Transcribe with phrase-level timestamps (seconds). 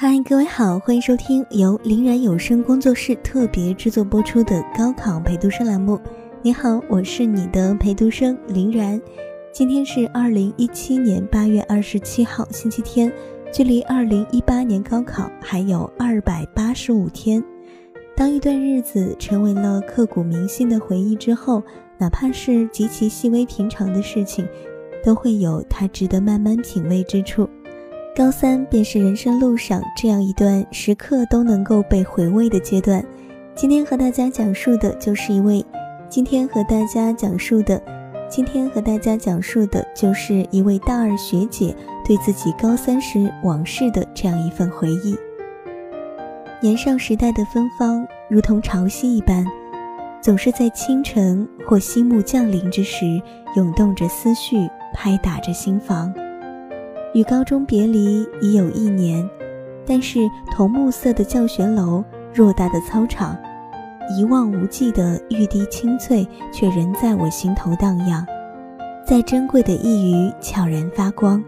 [0.00, 6.00] 嗨，各位好，欢迎收听由林然有声工作室特别制作播出的高考陪读生栏目。
[6.40, 9.02] 你好，我是你的陪读生林然。
[9.52, 13.12] 今天是二零一七年八月二十七号，星期天，
[13.52, 17.42] 距离二零一八年高考还有二百八十五天。
[18.14, 21.60] 当一段日子成为了刻骨铭心的回忆之后，
[21.98, 24.46] 哪怕是极其细微平常的事情，
[25.02, 27.50] 都会有它值得慢慢品味之处。
[28.16, 33.04] 高三便是人生路上这样一段时刻都能够被回味的阶段。
[33.54, 35.64] 今天和大家讲述的就是一位，
[36.08, 37.80] 今天和大家讲述的，
[38.28, 45.16] 今天和大家讲述的就是一位大二学姐对自己高三时往事的这样一份回忆。
[46.60, 49.46] 年少时代的芬芳，如同潮汐一般，
[50.20, 53.22] 总是在清晨或夕暮降临之时，
[53.54, 56.12] 涌动着思绪，拍打着心房。
[57.14, 59.28] 与高中别离已有一年，
[59.86, 60.20] 但是
[60.52, 62.04] 同木色的教学楼、
[62.34, 63.36] 偌大的操场、
[64.16, 68.26] 一望无际的玉滴清翠，却仍在我心头荡漾。
[69.06, 71.42] 再珍贵的一隅悄然发光。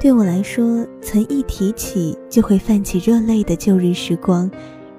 [0.00, 4.50] 对我来说，曾一提起就会泛起热泪的旧日时光，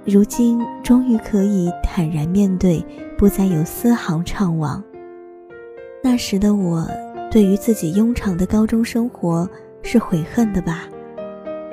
[0.04, 2.84] 如今终于可以坦然面对，
[3.18, 4.82] 不再有丝毫怅惘。
[6.04, 6.88] 那时的我，
[7.32, 9.50] 对于自己庸常的高中生活。
[9.86, 10.86] 是悔恨的吧？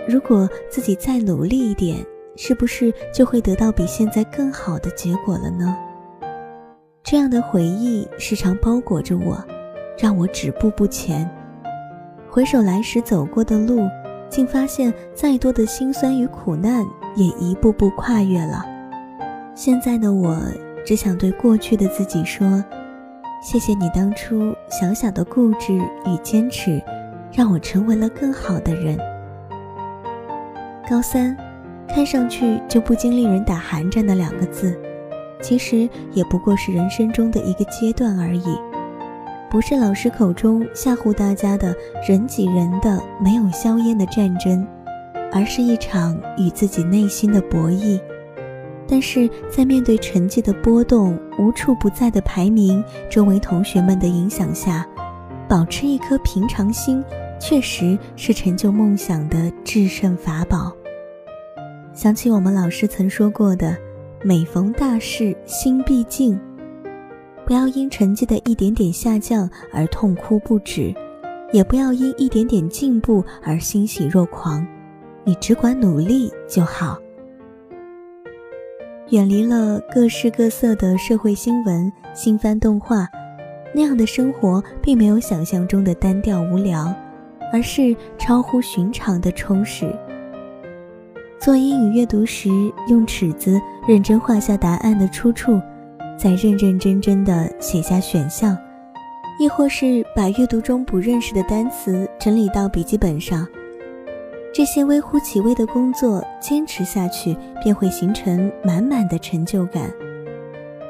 [0.07, 1.97] 如果自己再努力一点，
[2.37, 5.75] 是不是就会得到比现在更好的结果了呢？
[7.03, 9.43] 这样的回忆时常包裹着我，
[9.99, 11.29] 让我止步不前。
[12.29, 13.89] 回首来时走过的路，
[14.29, 16.85] 竟发现再多的辛酸与苦难
[17.17, 18.63] 也一步步跨越了。
[19.55, 20.39] 现在的我，
[20.85, 22.63] 只想对过去的自己说：
[23.43, 26.83] 谢谢你当初小小的固执与坚持。
[27.33, 28.99] 让我成为了更好的人。
[30.89, 31.37] 高三，
[31.89, 34.79] 看上去就不禁令人打寒战的两个字，
[35.41, 38.59] 其实也不过是人生中的一个阶段而已，
[39.51, 41.75] 不是老师口中吓唬大家的
[42.07, 44.67] 人挤人的没有硝烟的战争，
[45.33, 47.99] 而是一场与自己内心的博弈。
[48.87, 54.87] 但是在面对成绩的波动、无处不在的排名、周围同学们的影响下，
[55.49, 57.03] 保持一颗平常心。
[57.43, 60.73] 确实是成就梦想的制胜法宝。
[61.93, 63.77] 想起我们老师曾说过的
[64.23, 66.39] ：“每逢大事心必静，
[67.45, 70.95] 不要因成绩的一点点下降而痛哭不止，
[71.53, 74.65] 也不要因一点点进步而欣喜若狂，
[75.25, 76.97] 你只管努力就好。”
[79.11, 83.09] 远离了各式各色的社会新闻、新番动画，
[83.75, 86.95] 那样的生活并没有想象中的单调无聊。
[87.53, 89.87] 而是超乎寻常的充实。
[91.39, 92.49] 做英语阅读时，
[92.89, 95.61] 用尺子认真画下答案的出处，
[96.17, 98.57] 再认认真真的写下选项，
[99.41, 103.47] 亦或是把阅读中不认识的单词整理到笔记本上。
[104.55, 109.91] 这些微乎其微的工作，坚持下去便会形成满满的成就感。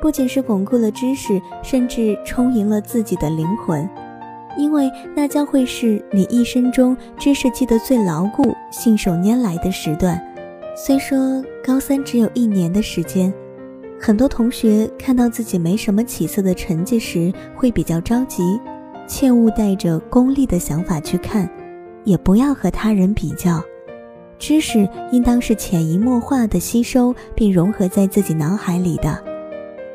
[0.03, 3.89] 不仅是巩固了知识，甚至充盈了自己的灵魂。
[4.57, 10.21] 因为那将会是你一生中知识记得最牢固、信手拈来的时段。
[10.75, 13.33] 虽说高三只有一年的时间，
[14.01, 18.59] 很多同学看到自己没什么起色的成绩时会比较着急，
[19.07, 21.49] 切勿带着功利的想法去看，
[22.05, 23.63] 也不要和他人比较。
[24.39, 29.23] 知识应当是潜移默化的吸收并融合在自己脑海里的，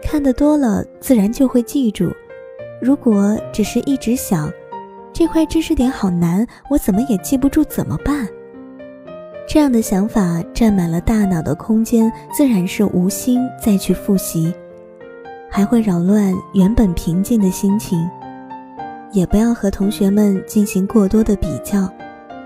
[0.01, 2.09] 看得多了，自然就会记住。
[2.81, 4.51] 如果只是一直想，
[5.11, 8.27] 这块知识点好难，我怎么也记不住，怎么办？
[9.47, 14.53] 这样的想法占满了大脑的空间，自然是无心再去复习，
[15.49, 18.07] 还会扰乱原本平静的心情。
[19.13, 21.89] 也不要和同学们进行过多的比较，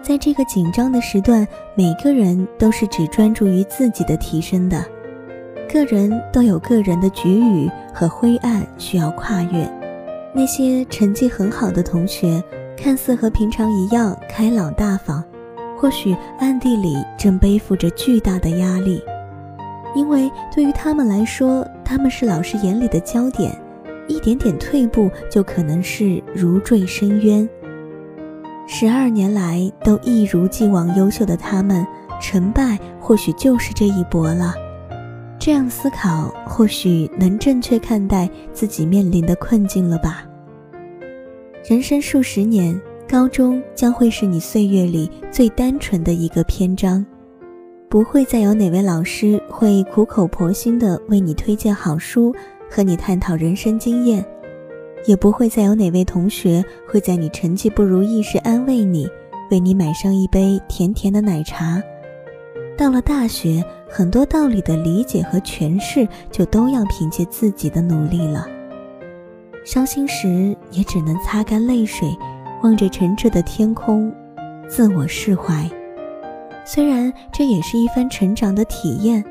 [0.02, 4.86] 在这个紧张的时段，每个人都是只专注于自己的提升的，
[5.68, 9.81] 个人都有个人的局域和灰暗需要跨越。
[10.34, 12.42] 那些成绩很好的同学，
[12.78, 15.24] 看似和平常一样开朗大方，
[15.78, 19.04] 或许暗地里正背负着巨大的压力，
[19.94, 23.54] 因为对于他们来说，他们是老师眼里的焦点，
[24.08, 27.48] 一点点退步就可能是如坠深渊。
[28.68, 31.86] 十二年来都一如既往优秀的他们，
[32.22, 34.54] 成败或许就是这一搏了。
[35.44, 40.24] 这样思考，或许能正确看待自己面临的困境了吧。
[41.68, 42.80] 人生数十年，
[43.10, 47.04] 高中将会是你岁月里最单纯的一个篇章。
[47.90, 52.32] 不会再有哪位老师会苦口婆心地为你推荐好书，
[52.70, 54.24] 和你探讨人生经验，
[55.08, 59.10] 也不会再有哪位同学会在你成绩不如意时安慰你，
[59.50, 61.82] 为你买上一杯甜甜的奶茶。
[62.82, 68.48] 到了大学，很多道理的理解和诠释就都要凭借自己的努力了。
[69.64, 72.10] 伤心时也只能擦干泪水，
[72.64, 74.12] 望着澄澈的天空，
[74.68, 75.70] 自我释怀。
[76.66, 79.24] 虽然这也是一番成长的体验，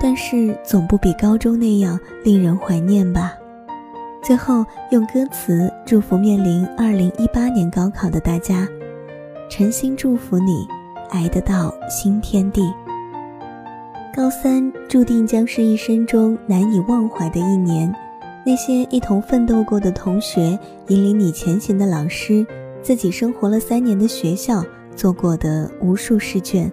[0.00, 3.32] 但是总不比高中那样令人怀念吧。
[4.24, 8.66] 最后用歌词祝福面临二零一八年高考的大家，
[9.48, 10.66] 诚心祝福你，
[11.10, 12.68] 挨得到新天地。
[14.18, 17.94] 高三注定将是一生中难以忘怀的一年，
[18.44, 22.44] 那些一同奋斗过的同学，引领你前行的老师，
[22.82, 24.64] 自己生活了三年的学校，
[24.96, 26.68] 做过的无数试卷，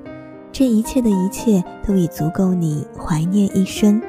[0.52, 4.02] 这一切的一切都已足够你怀念一生。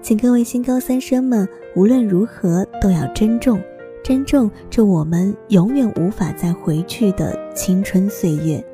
[0.00, 3.60] 请各位新高三生们，无论如何都要珍重，
[4.04, 8.64] 珍重这我们永远无法再回去的青春岁月。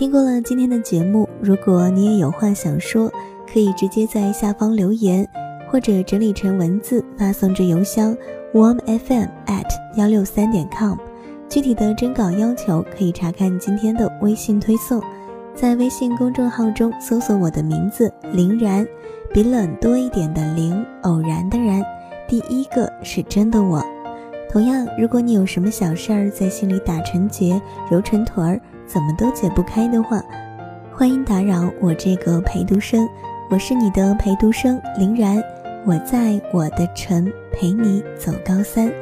[0.00, 3.12] 听过了今天的节目，如果你也有话想说，
[3.46, 5.28] 可以直接在下方留言，
[5.70, 8.16] 或者整理成文字发送至邮箱
[8.54, 9.66] warmfm at
[9.98, 10.96] 幺六三点 com。
[11.50, 15.02] 具体的征稿要求可以查看今天的微信推送，
[15.54, 18.88] 在微信公众号中搜索我的名字林然，
[19.34, 21.84] 比冷多一点的林，偶然的然，
[22.26, 23.84] 第一个是真的我。
[24.50, 27.60] 同样，如果你有什么小事儿在心里打成结、
[27.90, 28.60] 揉成团儿。
[28.92, 30.20] 怎么都解不开的话，
[30.92, 33.08] 欢迎打扰我这个陪读生，
[33.48, 35.40] 我是你的陪读生林然，
[35.86, 38.92] 我在我的城陪你走高三。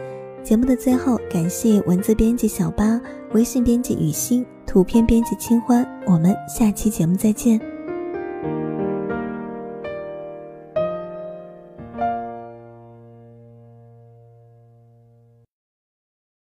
[0.45, 3.01] 节目的最后，感谢文字编辑小八，
[3.33, 7.59] 微信编辑雨欣，图片编辑清欢，我们下期节目再见。